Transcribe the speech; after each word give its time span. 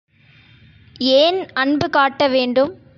ஏன் 1.13 1.39
அன்பு 1.53 1.89
காட்ட 1.89 2.27
வேண்டும்? 2.27 2.71